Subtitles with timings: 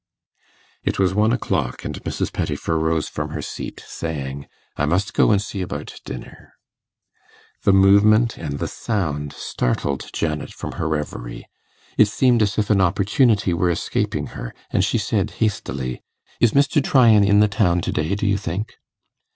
[0.83, 2.33] It was one o'clock, and Mrs.
[2.33, 6.53] Pettifer rose from her seat, saying, 'I must go and see about dinner.'
[7.65, 11.47] The movement and the sound startled Janet from her reverie.
[11.99, 16.01] It seemed as if an opportunity were escaping her, and she said hastily,
[16.39, 16.83] 'Is Mr.
[16.83, 18.77] Tryan in the town to day, do you think?